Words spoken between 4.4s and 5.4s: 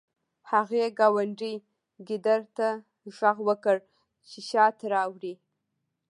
شات راوړي